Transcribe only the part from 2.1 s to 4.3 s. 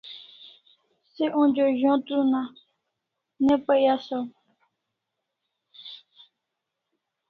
up na pai asaw